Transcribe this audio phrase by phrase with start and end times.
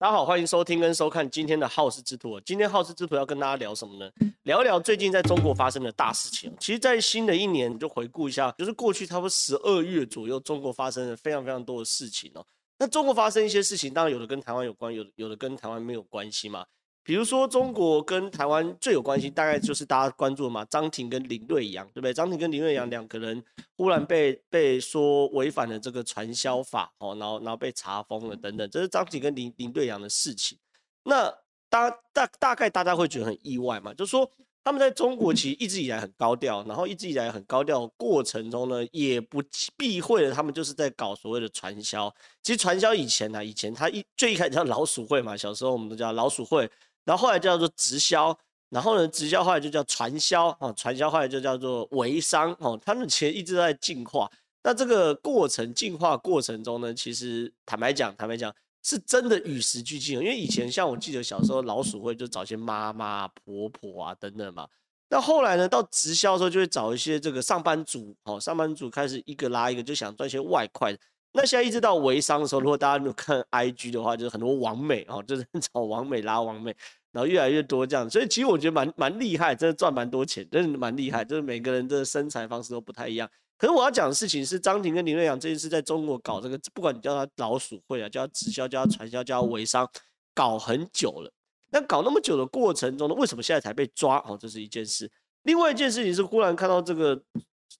[0.00, 2.40] 大家好，欢迎收听跟收看今天的好事之徒。
[2.42, 4.08] 今天好事之徒要跟大家聊什么呢？
[4.44, 6.54] 聊一聊最近在中国发生的大事情。
[6.60, 12.46] 其实，在新的一年，就回顾一下，就是过去差不多十二月左右，中国发生了非常非常多的事情哦。
[12.78, 16.64] 那中国发生一些事情，当然有的跟台湾有关，有的有的跟台湾没有关系嘛。
[17.08, 22.12] 比如说，中国跟台湾最有关系，大概就是大家关注的嘛，张庭跟林瑞阳，对不对？
[22.12, 23.42] 张庭跟林瑞阳两个人
[23.78, 30.58] 忽然被被说违反了这个传销法，哦，然后然后被查封了等等，这是张庭跟林林瑞阳的事情。
[31.04, 31.34] 那
[31.70, 34.30] 大大大概大家会觉得很意外嘛，就是说
[34.62, 39.42] 他们在中国其实一直以来很高调，然后一直以来很高调过程中呢，也不
[39.78, 42.14] 避讳了他们就是在搞所谓的传销。
[42.42, 46.70] 其实传销以前呢，以前他一最一开始叫老鼠会嘛，小时候我们都叫老鼠会。
[47.08, 54.30] 然后后来叫做直销，然后呢，直销后来就叫传销啊，传销后来就叫做微商哦，他们其实一直在进化。
[54.62, 60.18] 那这个过程进化过程中呢，其实坦白讲，坦白讲是真的与时俱进。
[60.18, 64.68] 因为以前像我记得小时候老鼠会就找些妈妈、婆婆啊等等嘛。
[65.08, 70.94] 那后来呢，到直销的时候就会找一些这个上班族哦，上班族开始一个拉一个，就想赚些外快。
[71.38, 76.74] 那现在一直到微商的时候，如果大家有看 IG 的话，就是很多网美哦，就是 找网美拉网美。
[77.12, 81.24] 然后越来越多这样，所以其实我觉得蛮蛮厉害，真的赚蛮多钱，真的蛮厉害。
[81.24, 83.28] 就是每个人的生财方式都不太一样。
[83.56, 89.88] 可是我要讲的事情是，张庭跟林瑞阳这件事在中国搞这个，不管你叫他老鼠会啊，叫他直销，叫他传销，叫他微商，
[90.34, 91.32] 搞很久了。
[91.70, 94.18] 那搞那么久的过程中呢，为什么现在才被抓？
[94.28, 95.10] 哦，这是一件事。
[95.44, 97.20] 另外一件事情是，忽然看到这个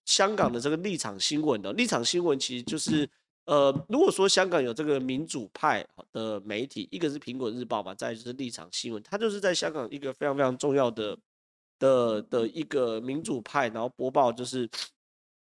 [0.06, 3.08] 香港的这个立场新闻的立场新闻，其实就是。
[3.48, 5.82] 呃，如果说香港有这个民主派
[6.12, 11.16] 的媒体，一个是苹果日报嘛，再就是立场新闻，它就是在香港一个非常非常重要的
[11.78, 14.68] 的的一个民主派，然后播报就是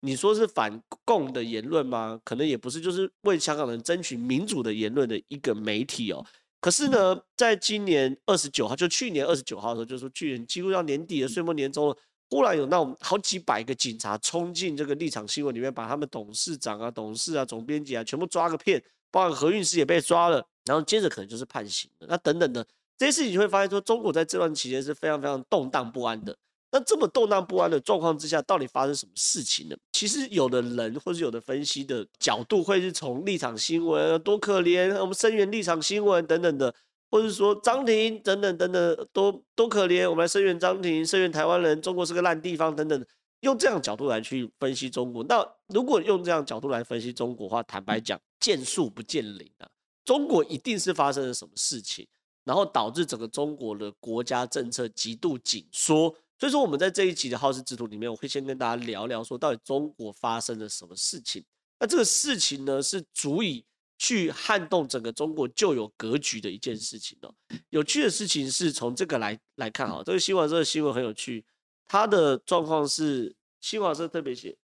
[0.03, 2.21] 你说是反共的言论吗？
[2.23, 6.25] 可能也不是，就是为香港人争取民主的言论的一个媒体哦。
[6.61, 11.97] 可是呢，在今年二十九号，就去年二十九号的时候，就是说去年几乎到年底的岁末年终了。
[12.29, 22.07] 忽然有那种好几百个警察冲进这个立场新闻里面，把他们董事长啊、董事啊、总编辑啊全部抓个遍，包括何韵诗也被抓了，然后接着可能就是判刑了。
[22.11, 22.67] 那等等的
[22.99, 26.37] 这些事情，你会发现说，中国在这段期间是非常非常动荡不安的。
[26.73, 29.77] 那这么动荡不安的状况之下，到底发生什么事情呢？
[29.93, 36.75] 其实有的人或是有的分析的角度，会是从立场新闻多可怜，我们声援立场新闻等等的。
[37.11, 43.07] 或者说张庭等等等等多多可怜，我们来声援张庭，声援台湾人，中国是个烂地方等等，
[43.41, 45.25] 用这样角度来去分析中国。
[45.25, 49.69] 那如果用这样角度来分析中国的话，坦白讲，见树不见林啊，
[50.05, 52.07] 中国一定是发生了什么事情，
[52.45, 56.15] 然后导致整个中国的国家政策极度紧缩。
[56.39, 61.45] 所以说，我们在这一集的好事之徒里面，我会先跟大家聊聊说，到底中国发生了什么事情。
[61.79, 63.65] 那这个事情呢，是足以。
[63.99, 67.35] 去撼动整个中国旧有格局的一件事情哦。
[67.71, 71.45] 有趣的事情是从这个来来看哈，这个新华社的新闻很有趣。
[71.89, 74.57] 它的状况是新华社特别写，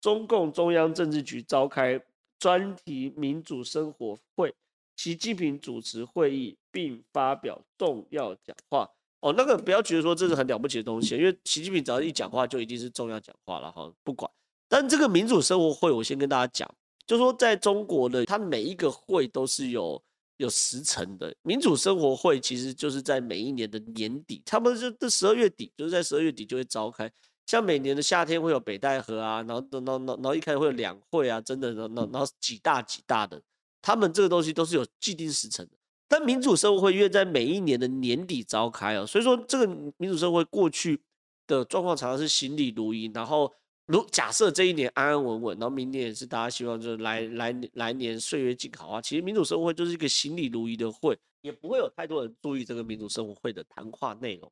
[0.00, 2.00] 中共中央政治局召开
[2.38, 4.52] 专题民主生活会，
[4.96, 8.90] 习近平主持会议并发表重要讲话。
[9.20, 14.30] 哦，那个不要觉得说这是很了不起的东西，因为习近平只要一讲话就一定是重要讲话了哈，不管。
[14.68, 16.68] 但这个民主生活会，我先跟大家讲。
[17.06, 20.02] 就说在中国的，它每一个会都是有
[20.38, 21.34] 有时辰的。
[21.42, 27.10] 民主生活会其实就是在每一年的年底，差不多就这十二月底，就是在十二月底就会召开。
[27.46, 33.42] 像每年的夏天会有北戴河啊，然后然后然后一开会有两会啊，真的，然后然后几大几大的，
[33.82, 35.72] 他们这个东西都是有既定时辰的。
[36.08, 39.66] 但民主生活会约在每一年的年底召开啊，所以说这个
[39.98, 41.02] 民主生活会过去
[41.46, 43.52] 的状况常常是行礼如仪，然后。
[43.86, 49.02] 如假设这一年安安稳稳，然后明年也是大家希望就是来来来年岁月静好啊。
[49.02, 54.50] 其实民主生活会就是一个行礼如仪的会，也不会有太多人注意这个民主生活会的谈话内容。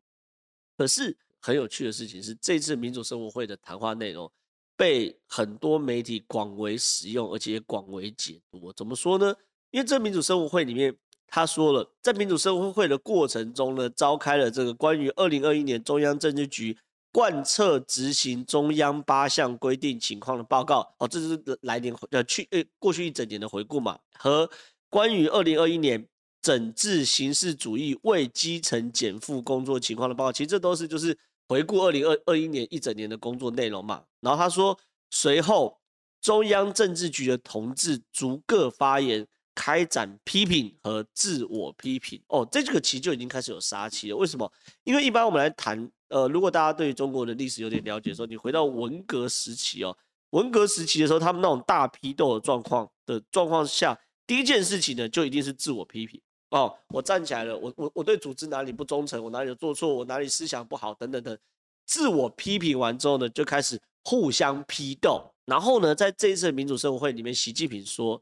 [0.77, 4.31] 可是很有趣的事情是，这次民主生活会的谈话内容
[4.77, 8.71] 被很多媒体广为使用，而且也广为解读。
[8.75, 9.35] 怎么说呢？
[9.71, 10.95] 因为这民主生活会里面
[11.27, 16.77] 他说了，在民主生活会的过程中呢，召开了这个关于二零二一年中央政治局。
[17.13, 24.49] 贯彻执行中央八项规定情况的报告，哦，这是来年呃去呃过去一整年的回顾嘛，和
[24.89, 26.05] 关于二零二一年
[26.41, 31.17] 整治形式主义为基层减负工作情况的报告，其实这都是就是
[31.47, 34.03] 回顾二零二二一年一整年的工作内容嘛。
[34.21, 34.79] 然后他说，
[35.11, 35.79] 随后
[36.23, 42.21] 中央政治局的同志逐个发言，开展批评和自我批评。
[42.29, 44.17] 哦，这个其实就已经开始有杀气了。
[44.17, 44.51] 为什么？
[44.85, 45.91] 因为一般我们来谈。
[46.09, 49.97] 呃，如果大家对中国的历史有点了解的时候，你回到文革时期哦，
[50.33, 56.21] 文革时期的时候，他们那种大批斗的状况的状况下，第一件事情呢，就一定是自我批评。
[56.51, 61.39] 哦，我站起来了，我我我对组织哪里不忠诚，我哪里有做错，我哪里思想不好，等等等，
[61.87, 65.25] 自我批评完之后呢，就开始互相批斗。
[65.47, 68.21] 然后呢，在这一次民主生活会里面，习近平说，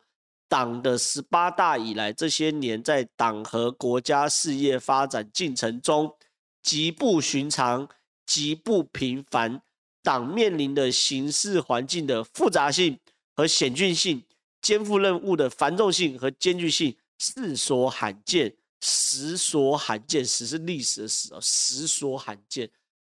[0.50, 6.12] 党的十八大以来这些年，在党和国家事业发展进程中，
[6.61, 7.88] 极不寻常，
[8.26, 9.62] 极不平凡，
[10.02, 12.99] 党面临的形势环境的复杂性
[13.37, 14.25] 和险峻性，
[14.61, 16.96] 肩负任务的繁重性和艰巨性。
[17.23, 22.69] 世所罕见，实所罕见，史是历史的史啊，实所罕见。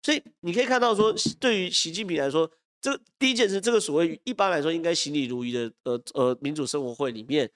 [0.04, 2.50] 所以你可以看到说，对于习近平来说，
[2.86, 7.50] 这第一件事，这个所谓一般来说应该行礼如仪的，呃呃，民主生活会里面，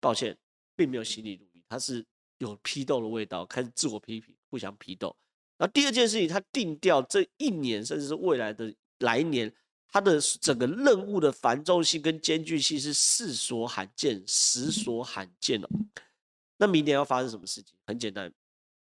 [0.00, 0.36] 抱歉，
[0.76, 2.04] 并没有行礼如仪，它是
[2.36, 5.16] 有批斗的味道，开始自我批评，互相批斗。
[5.56, 9.50] 那第二件事情，他定调这一年，甚至是未来的来年。
[9.88, 15.68] 他的整个任务的繁重性跟艰巨性是世所罕见、实所罕见哦。
[16.58, 17.74] 那明年要发生什么事情？
[17.86, 18.30] 很简单，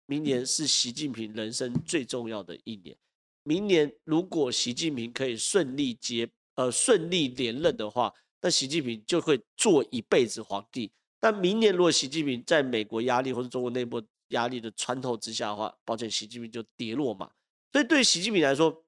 [0.05, 2.95] 明年是习近平人生最重要的一年。
[3.43, 10.91] 明年如果习近平可以顺利接呃顺利连任的话，那习近平就会做一辈子皇帝。
[11.19, 17.29] 但明年如果习近平在美国压力或者中国内部压力的穿透之下的话，抱歉，习近平就跌落马。
[17.71, 18.83] 所以对习近平来说，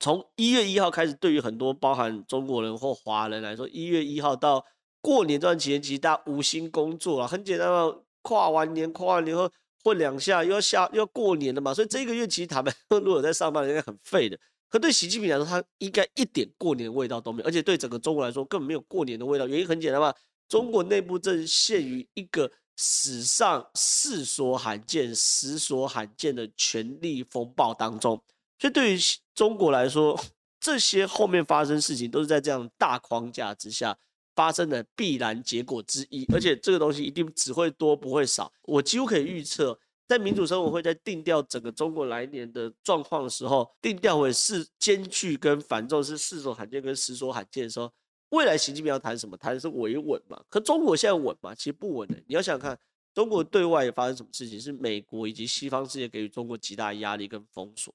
[0.00, 4.64] 从一月一号开始，对于很多包含中国人或华人来说，一月一号到
[5.00, 9.50] 过年这段期间，其实大家无心工作啊，很简单嘛，跨完年，跨完年后
[9.84, 14.36] 混两下，又要下又要过年了嘛，所以这一个月其实他们如果在上班，应该很废的。
[14.70, 19.46] 可对习近平来说，他应该一点过年味道都没有，而且对整个中国来说，根本没有过年的味道。
[19.46, 20.12] 原因很简单嘛，
[20.48, 28.20] 中国内部正陷于一个史上世所罕见、史所罕见的权力风暴当中。
[28.58, 28.98] 所以对于
[29.34, 30.18] 中国来说，
[30.58, 33.96] 这些后面发生事情都是在这样大框架之下
[34.34, 38.52] 发生的必然结果之一，而且这个东西一定只会多不会少。
[38.62, 47.92] 我几乎可以预测，在民主生活会在定调整个中国来年的状况的时候，定调为是艰巨跟繁重，是四所罕见跟十所罕见的时候，
[48.30, 49.36] 未来习近平要谈什么？
[49.36, 50.42] 谈的是维稳嘛？
[50.48, 51.54] 可中国现在稳嘛？
[51.54, 52.16] 其实不稳的。
[52.26, 52.78] 你要想想看，
[53.14, 54.60] 中国对外也发生什么事情？
[54.60, 57.94] 是美国以及西方世界给予中国极大压力跟封锁。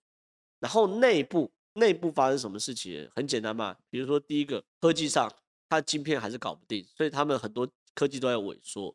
[0.60, 3.10] 然后内部内部发生什么事情？
[3.14, 5.32] 很简单嘛，比如说第一个科技上，
[5.70, 8.94] 它的晶片还是搞不定，所以他们很多科技都在萎缩。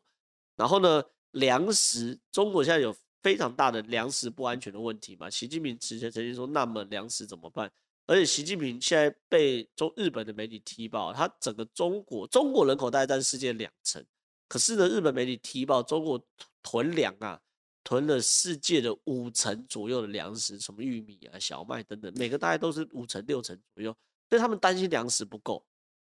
[0.55, 5.29] 然后呢，粮食，中国现在有非常大的粮食不安全的问题嘛。
[5.29, 7.71] 习近平之前曾经说，那么粮食怎么办？
[8.05, 14.05] 而且习近平现在被中日本的媒体踢爆，他整个中国中国人口大概占世界两成，
[14.47, 16.23] 可是呢，日本媒体踢爆中国
[16.61, 17.41] 囤粮啊。
[17.87, 23.95] 囤了世界的五成左右的粮食，什么玉米啊、小麦等等，每个大概都是五成六成左右，
[24.27, 25.63] 所以他们担心粮食不够。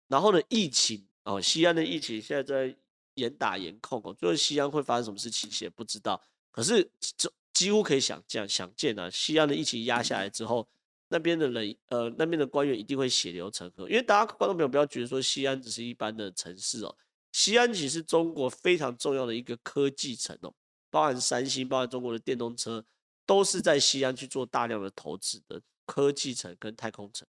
[0.07, 2.75] 然后呢，疫情哦，西安的疫情现在在
[3.15, 6.21] 严打严控哦，最后西安会发生什么事情，也不知道。
[6.51, 10.67] 可是这几乎可以想见，想见啊，西安的疫情压下来之后，
[11.09, 16.95] 那边的人呃，那边的官员一定会血流成河，因为大家观众朋友不要觉得说西安只是一般的城市哦，
[17.31, 20.53] 西安其实是中国非常重要的一个科技城哦。
[20.89, 22.83] 包含三星，包含中国的电动车，
[23.25, 27.27] 都是在西安去做大量的投资的科技城跟太空城。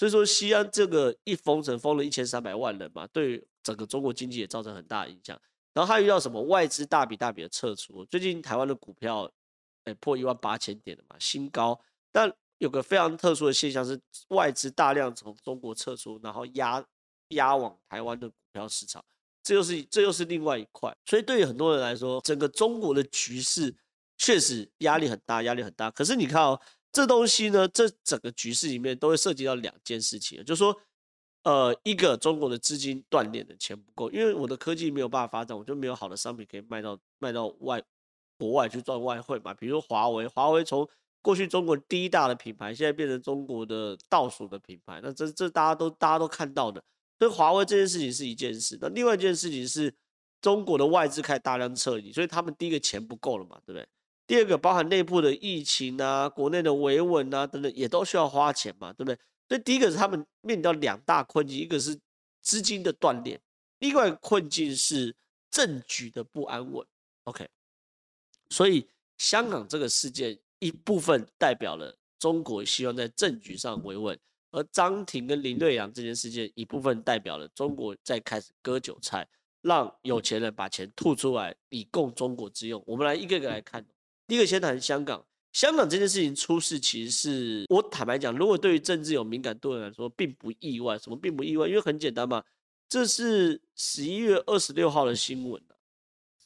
[0.00, 5.38] 所以说，西安这个一封城封了一千三百万人嘛，对整个中国经济也造成很大的影响。
[5.74, 9.30] 然后还遇到什么外资大笔大笔的撤出，最近台湾的股票，
[9.84, 11.78] 哎，破一万八千点了嘛，新高。
[12.10, 16.82] 但有个非常特殊的现象是，外资大量从中国撤出，然后压
[17.28, 19.04] 压往台湾的股票市场。
[19.42, 23.76] 这又是这又是另外一块，所以对于很多人来说，整个中国的局势
[24.16, 25.90] 确实压力很大，压力很大。
[25.90, 26.58] 可是你看哦，
[26.92, 30.76] 这东西呢，这整个局势里面都会涉及到两件事情，就是说，
[31.44, 37.82] 呃，一个中国的资金断裂的钱不够，因为我的科技没有办法发展，我就没有好的商品可以卖到卖到外
[38.38, 39.54] 国外去赚外汇嘛。
[39.54, 40.88] 比如说华为，华为从
[41.22, 46.82] 过去中国第一大的品牌，现在变成中国的倒数的品牌，那这这大家都大家都看到的。
[47.18, 49.94] 所以华为这件事情是一件事，那另外一件事情是
[50.40, 53.86] 中国的外资开始大量撤离，所以他们第一个钱不够了嘛，对不对？
[54.30, 59.18] 第二个包含内部的疫情啊、国内的维稳啊等等，也都需要花钱嘛，对不对？
[59.48, 61.98] 所以第一个是他们面临到两大困境，一个是
[62.40, 63.40] 资金的断裂，
[63.80, 65.16] 另外一个困境是
[65.50, 66.86] 政局的不安稳。
[67.24, 67.48] OK，
[68.50, 68.86] 所以
[69.18, 74.16] 香港这个事件一部分代表了中国希望在政局上维稳。
[74.52, 79.26] 而张庭跟林瑞阳这件事件，一部分代表了中国在开始割韭菜，
[79.62, 82.80] 让有钱人把钱吐出来以供中国之用。
[82.86, 83.84] 我们来一个一个来看。
[84.30, 90.96] 第一个先谈香港，香港这件事情出事，其实是我坦白讲，如果对于政治有敏感度的人来说，并不意外。
[90.96, 91.66] 什么并不意外？
[91.66, 92.40] 因为很简单嘛，
[92.88, 95.60] 这是十一月二十六号的新闻。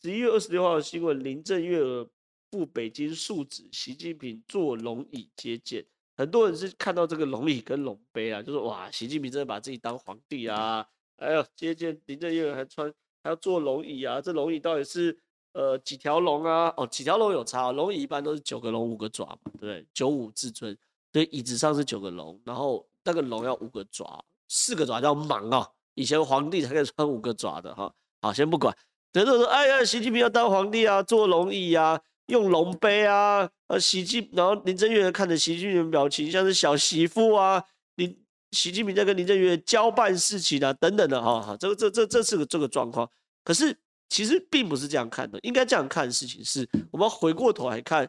[0.00, 2.08] 十一月二十六号的新闻，林郑月娥
[2.50, 5.84] 赴北京述职，习近平坐龙椅接见。
[6.16, 10.86] 很多人是看到这个龙椅跟龙杯啊，就说哇，习近平真的把自己当皇帝啊！
[11.16, 12.90] 哎呦，接见林郑月娥还穿
[13.22, 15.18] 还要坐龙椅啊，这龙椅到底是
[15.54, 16.70] 呃几条龙啊？
[16.76, 19.86] 哦，几条龙有差，龙椅一般都是九个龙五个爪嘛，对不对？
[19.94, 20.76] 九五至尊，
[21.10, 25.66] 对，椅子上是九个龙，然后那个龙要五个爪，四个爪叫蟒啊。
[25.94, 27.90] 以前皇帝才可以穿五个爪的哈。
[28.20, 28.76] 好，先不管，
[29.10, 32.00] 等等说，哎呀，习近平要当皇帝啊，坐龙椅啊。
[32.28, 37.62] 用龙杯啊，呃，习近，然后林郑月看着习近平的表情像是小媳妇啊，
[37.96, 38.18] 林
[38.52, 43.06] 习近平在跟林郑月交办事情啊，等等的哈，哈，这个这这这是个这个状况。
[43.44, 43.76] 可是
[44.08, 48.08] 其实并不是这样看的，应该这样看的事情是，我们回过头来看，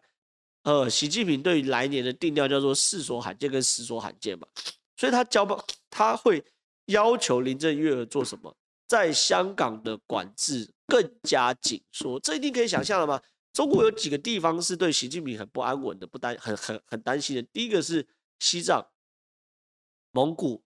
[0.63, 4.47] 呃，习近平对于来年的定调叫做世所罕见跟十所罕见嘛，
[4.97, 5.57] 所以他交办
[5.89, 6.43] 他会
[6.85, 8.55] 要求林郑月娥做什么，
[8.87, 13.21] 在香港的管制更加紧缩，这一定可以想象了吗？
[13.53, 17.41] 中国有几个地方是对习近平很不安稳的，不担很很很担心的。
[17.53, 18.05] 第一个是
[18.37, 18.85] 西藏、
[20.11, 20.61] 蒙古，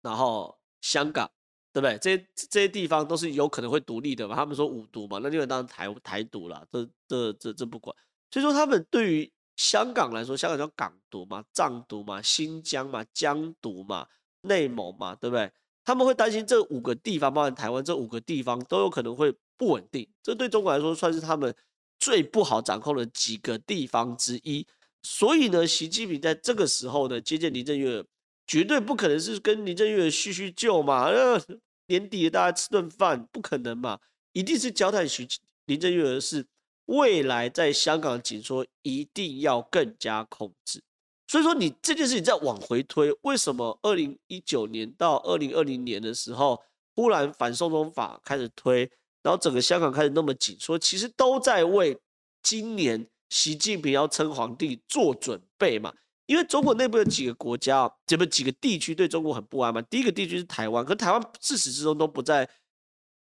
[0.00, 1.30] 然后香港，
[1.72, 1.98] 对不对？
[1.98, 4.34] 这些这些地方都是有可能会独立的嘛。
[4.34, 6.66] 他们说五独嘛，那就当台台独了。
[6.70, 7.94] 这这这这不管。
[8.30, 14.06] 所以说他们对于香港来说，香港叫港独嘛、藏独嘛、新疆嘛、疆独嘛、
[14.42, 15.50] 内蒙嘛，对不对？
[15.84, 20.08] 他们会担心这五个地方，包含台湾这五个地方都有可能会不稳定。
[20.22, 21.54] 这对中国来说算是他们。
[22.02, 24.66] 最不好掌控的几个地方之一，
[25.02, 28.02] 所以呢，习近平在这个时候呢接见林郑月，
[28.50, 31.40] 绝对不可能是跟林郑月娥叙叙旧嘛，呃，
[31.86, 34.00] 年底大家吃顿饭，不可能嘛，
[34.32, 35.24] 一定是交代徐
[35.66, 36.44] 林郑月娥是
[36.86, 40.82] 未来在香港紧缩一定要更加控制。
[41.28, 46.60] 所以说，你这件事情再往回推，为什么二零一九年到二零二零年的时候，
[46.96, 48.90] 忽然反送中法开始推？
[49.22, 51.96] 然后整个香港开始那么紧，缩其实都在为
[52.42, 55.94] 今年习近平要称皇帝做准备嘛。
[56.30, 59.82] 因为中国内部有几个国家，这么几个地区对中国很不安嘛。
[59.82, 62.48] 第一个地区是台湾，可台湾自始至终都不在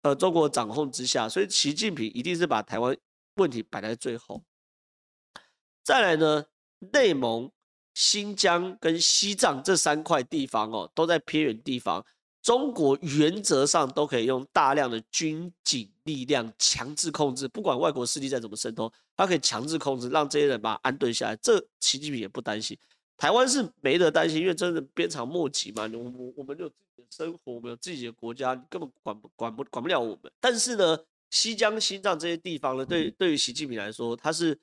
[0.01, 2.97] 呃中国掌控之下，所以习近平一定是把台湾
[3.35, 4.41] 问题摆在最后。
[5.83, 6.45] 再来呢，
[6.93, 7.51] 内蒙、
[7.93, 12.03] 新疆跟西藏这三块地方哦，都在偏远地方。
[12.41, 21.35] 中国原则上都可以用大量的军警力量强制控制，不管外国势力再怎么渗透，他可以强制控制，让这些人把他安顿下来。
[21.35, 22.75] 这习近平也不担心，
[23.17, 25.89] 台湾是没得担心，因为真的鞭长莫及嘛。
[25.93, 30.31] 我我我们有自己的生活，我们有自己的国家，根本管不管不管不了我们。
[30.39, 30.97] 但是呢，
[31.29, 34.57] 西疆、西藏这些地方呢，对对于习近平来说，他是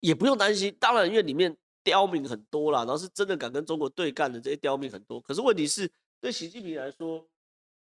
[0.00, 0.74] 也不用担心。
[0.78, 5.20] 当然，因为里面刁民很多啦，然后是真的敢跟中国对干的这些刁民很多。
[5.20, 5.90] 可是问题是。
[6.22, 7.26] 对习近平来说，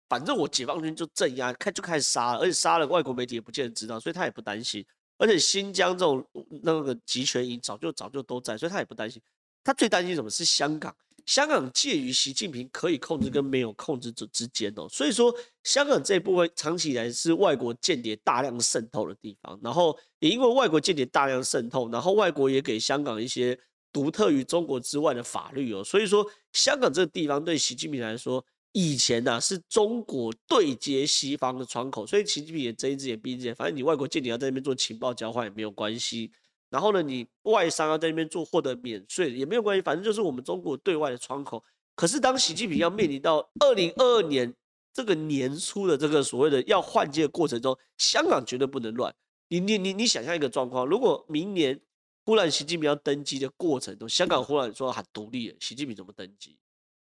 [0.08, 4.82] 反正我解放军就镇压，开就开始杀了，而且杀了外国媒体也不见得知道，所以他也不担心。
[5.18, 6.26] 而且新疆这种
[6.62, 9.20] 那个集权营早就早就都在，所以他也不担心。
[9.64, 10.30] 他最担心什么？
[10.30, 10.94] 是香港。
[11.26, 19.58] 香港介于习近平可以控制跟没有控制者之间哦，所以说香港这一部分长期以来是外国间谍大量渗透的地方。
[19.62, 23.58] 然后也因为外国间谍大量渗透，然后外国也给香港一些。
[23.92, 36.30] 独特于中国之外的法律哦，所以说香港这个地方对习近平来说，以前呢、啊、是中国对接西方的窗口，所以习近平也睁一只眼闭一只眼，反正你外国间谍要在那边做情报交换也没有关系，
[36.70, 41.62] 然后呢，你外商要在那边做获得免税也没有关系，反正就是我们中国对外的窗口。
[41.94, 44.54] 可是当习近平要面临到二零二二年
[44.94, 49.14] 这个年初的这个所谓的要换届过程中，香港绝对不能乱。
[49.48, 51.78] 你你你你想象一个状况，如果明年。
[52.22, 56.56] 忽然，习近平要登基的过程中，香港忽然说喊独立了，习近平怎么登基？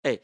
[0.03, 0.19] 哎，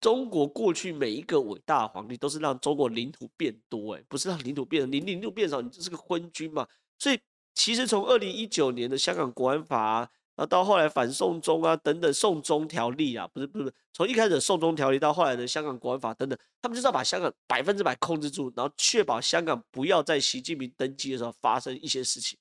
[0.00, 6.66] 中国过去每一个伟大的皇帝都是让中国领土变多，哎，不是让领土变，你领土变少，你就是个昏君嘛。
[6.98, 7.18] 所以，
[7.54, 22.38] 其实从二零一九年的香港国安法啊，到后来反送中啊等等，送中条例啊，不是不是，从一开始送中条例到后来的香港国安法等等，他们就是要把香港百分之百控制住，然后确保香港不要在习近平登基的时候发生一些事情。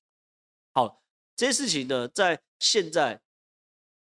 [0.74, 1.00] 好。
[1.36, 3.20] 这些事情呢，在现在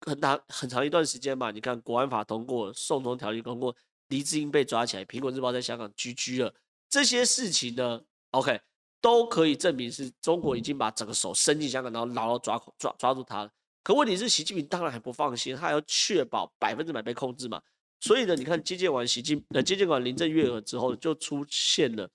[0.02, 3.74] 很长很长一段时间吧，你看国安法通过，送中条例通过，
[4.06, 6.54] 黎智英被抓起来，苹果日报在香港居居了，
[6.88, 8.60] 这些事情呢，OK，
[9.00, 13.50] 都可以证明是中国已经把整个手伸进香港，然后牢牢抓抓抓住他了。
[13.82, 17.60] 可问题是，习近平当然还不放心，他要确保百分之百被控制嘛。
[18.00, 22.10] 所以呢，你看接见完习近呃接见完林郑月娥之后，就出现了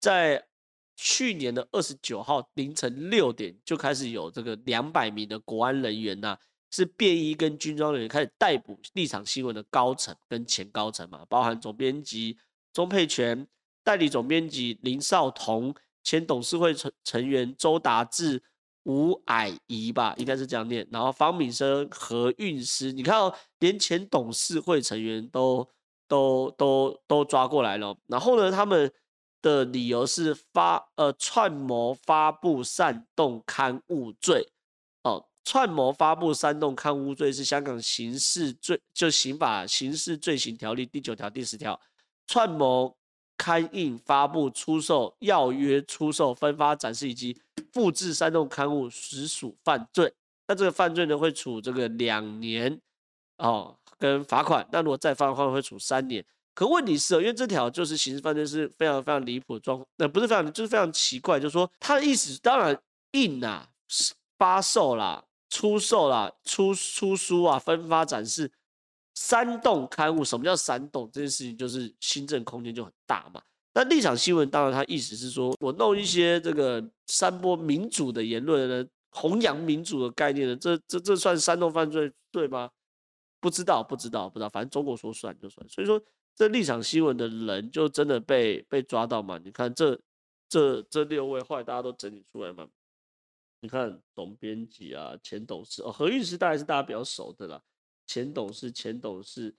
[0.00, 0.46] 在。
[0.98, 6.34] 去年的二十九号凌晨六点就开始有这个两百名的国安人员呐、
[6.70, 12.38] 是便衣跟军装人员开始逮捕立场新闻的高层跟前高层嘛，包含总编辑
[12.72, 13.46] 钟沛权、
[13.84, 15.74] 代理总编辑林少彤、
[16.06, 18.40] 前董事会成成员周达志、
[18.84, 20.86] 吴矮仪吧，应该是这样念。
[20.92, 25.68] 然后方敏生、何韵诗，你看哦，连前董事会成员都
[26.06, 27.98] 都都都抓过来了。
[28.06, 28.92] 然后呢，他们
[29.42, 34.48] 的理由是发呃串谋发布煽动刊物罪
[35.02, 41.80] 哦，串谋发布煽动刊物罪是香港刑事罪就刑法刑事罪行条例第九条第十条，
[42.28, 42.96] 串谋。
[43.36, 47.36] 刊印、发布、出售、要约出售、分发、展示以及
[47.72, 50.12] 复制煽动刊物，实属犯罪。
[50.48, 52.80] 那这个犯罪呢，会处这个两年
[53.38, 54.66] 哦，跟罚款。
[54.72, 56.24] 那如果再犯的话，会处三年。
[56.54, 61.38] 可问题是，因为这条就是刑事犯罪是非常非常离谱的状，那不是非常，就是非常奇怪。
[61.38, 62.80] 就是说，他的意思当然
[63.12, 63.68] 印啊、
[64.38, 68.50] 发售啦、出售啦、出出书啊、分发、展示。
[69.16, 71.10] 煽动刊物，什么叫煽动？
[71.10, 73.42] 这件事情就是新政空间就很大嘛。
[73.74, 82.70] 那立场新闻当然，他意思是说我弄一些这个煽播民主的言论呢，弘扬民主的概念呢，这这这算煽动犯罪对吗？
[83.40, 85.68] 不知道，不知道，不知道，反正中国说算就算。
[85.68, 86.00] 所以说，
[86.34, 89.38] 这立场新闻的人就真的被被抓到嘛？
[89.38, 89.98] 你看这
[90.48, 92.66] 这这六位，后来大家都整理出来嘛？
[93.60, 97.62] 你看总编辑啊，前董事哦，何韵诗大概是大家比较熟的啦。
[98.06, 99.54] 前董事、前董事、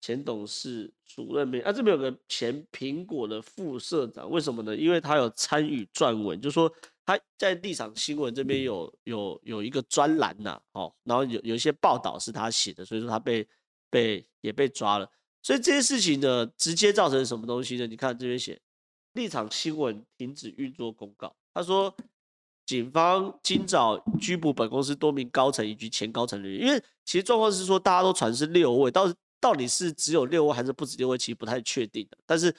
[0.00, 1.72] 前董事主任没啊？
[1.72, 4.76] 这边有个前苹果的副社长，为什么呢？
[4.76, 6.72] 因为他有参与撰文，就说
[7.04, 13.46] 他在立场新闻这边有有有一个专栏呐，哦，然后有有一些报道是他写的，所以说他被
[13.88, 15.08] 被也被抓了。
[15.42, 17.86] 所以这些事情呢，直接造成什么东西呢？
[17.86, 18.60] 你看这边写
[19.12, 21.94] 立场新闻停止运作公告，他说。
[22.64, 32.16] 警方今早拘捕本公司多名高层以及前高层人员，因为其实状况是说，大家都传是六位，到到底是只有六位还是不止六位，其实不太确定的。
[32.24, 32.54] 但是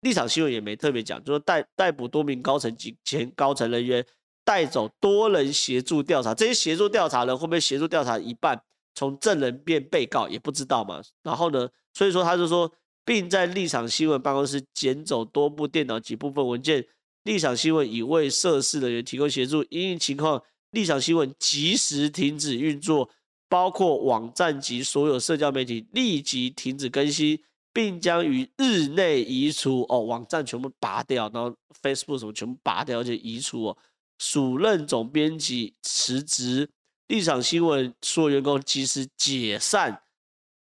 [0.00, 4.04] 立场新闻也没特别讲，就说逮逮捕多名高层及前高层人员，
[4.44, 8.60] 带走多人协助调查，这些协助调查人会不会协助调查一半，
[8.94, 11.00] 从证人变被告也不知道嘛。
[11.22, 12.70] 然后呢，所以说他就说，
[13.04, 16.86] 并在立场新闻办公室捡走多部电脑及部分文件。
[17.24, 23.10] 立场新闻已为涉事人员提供协助，因应情况，立场新闻即时停止运作，
[23.48, 27.40] 包括网站及所有社交媒体立即停止更新，
[27.72, 29.86] 并将于日内移除。
[29.88, 33.78] 哦，网站全部拔掉，然后 Facebook 什么全部拔掉，而且移除哦。
[34.18, 36.68] 署任总编辑辞职，
[37.08, 40.02] 立场新闻所有员工即时解散。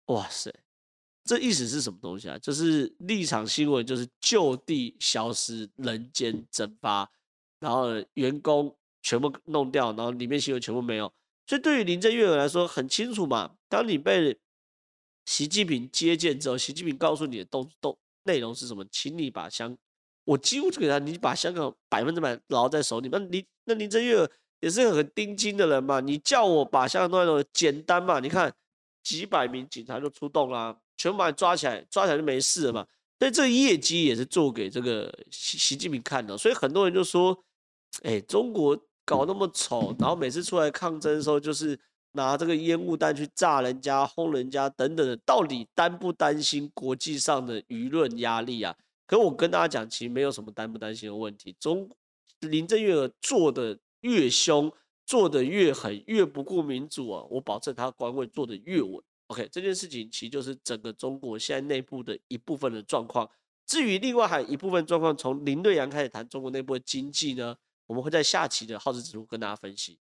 [0.07, 0.53] 哇塞！
[1.23, 2.37] 这意思是什么东西啊？
[2.39, 7.09] 就是立场新闻就是就地消失、人间蒸发，
[7.59, 11.11] 然后员工全部弄掉，然后里面新闻全部没有。
[11.47, 14.37] 所以对于林郑月娥来说很清楚嘛，当你被
[15.25, 18.85] 习近平接见之后，习近平告诉你的动动内容是什么？
[18.91, 19.77] 请你把香，
[20.23, 23.09] 我几乎就给他，你把香港百分之百牢在手里。
[23.11, 28.19] 那林那林郑月娥也是个很盯紧的人嘛，你叫我把香港弄来，简单嘛？
[28.19, 28.53] 你看
[29.03, 30.77] 几百名警察就出动啦。
[30.97, 32.87] 全部把你抓起来，抓起来就没事了嘛。
[33.19, 36.37] 所以这个业绩也是做给这个习习近平看的。
[36.37, 37.37] 所以很多人就说
[38.03, 41.79] ：“哎，中国搞那么丑，然后每次出来抗争的时候，就是
[42.13, 48.75] 拿这个烟雾弹去炸人家、轰人家等等的，到底担不担心国际上的舆论压力啊？”
[49.07, 51.55] 可我跟大家讲，其实没有什么担不担心的问题。
[51.59, 51.87] 中
[52.39, 54.71] 林郑月娥做的越凶，
[55.05, 58.99] 做的越狠，越不顾民主啊，我保证他官位做的越稳。
[59.27, 63.29] OK，这件事情其实就是整个中国现在内部的一部分的状况。
[63.67, 67.55] 至于另外还有一部分状况，从林瑞阳开始谈中国内部的经济呢，
[67.87, 69.99] 我们会在下期的耗资指数跟大家分析。